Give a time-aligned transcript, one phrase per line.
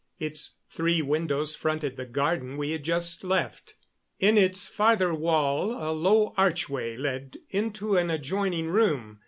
[0.17, 3.75] Its three windows fronted the garden we had just left;
[4.17, 9.19] in its farther wall a low archway led into an adjoining room.